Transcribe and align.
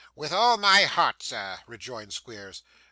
'With 0.15 0.31
all 0.33 0.57
my 0.57 0.85
heart, 0.85 1.21
sir,' 1.21 1.59
rejoined 1.67 2.11
Squeers. 2.11 2.63